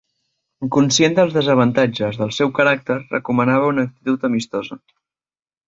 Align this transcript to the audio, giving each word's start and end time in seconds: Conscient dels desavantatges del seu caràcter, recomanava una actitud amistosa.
Conscient 0.75 1.17
dels 1.19 1.35
desavantatges 1.35 2.17
del 2.23 2.33
seu 2.39 2.51
caràcter, 2.61 2.99
recomanava 3.13 3.71
una 3.75 3.87
actitud 3.91 4.29
amistosa. 4.33 4.83